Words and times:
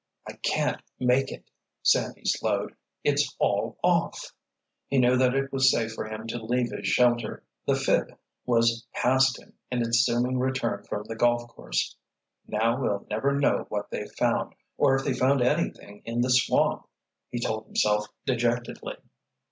"I 0.27 0.33
can't 0.37 0.81
make 0.99 1.31
it," 1.31 1.47
Sandy 1.83 2.25
slowed. 2.25 2.75
"It's 3.03 3.35
all 3.37 3.77
off!" 3.83 4.33
He 4.87 4.97
knew 4.97 5.15
that 5.15 5.35
it 5.35 5.53
was 5.53 5.69
safe 5.69 5.93
for 5.93 6.07
him 6.07 6.25
to 6.29 6.43
leave 6.43 6.71
his 6.71 6.87
shelter. 6.87 7.43
The 7.67 7.75
"phib" 7.75 8.17
was 8.43 8.87
past 8.95 9.39
him 9.39 9.53
in 9.69 9.83
its 9.83 10.01
zooming 10.03 10.39
return 10.39 10.85
from 10.85 11.03
the 11.03 11.15
golf 11.15 11.47
course. 11.49 11.95
"Now 12.47 12.81
we'll 12.81 13.05
never 13.11 13.37
know 13.39 13.67
what 13.69 13.91
they 13.91 14.07
found, 14.17 14.55
or 14.75 14.95
if 14.95 15.03
they 15.03 15.13
found 15.13 15.43
anything 15.43 16.01
in 16.03 16.21
the 16.21 16.31
swamp," 16.31 16.87
he 17.29 17.39
told 17.39 17.65
himself 17.67 18.07
dejectedly. 18.25 18.95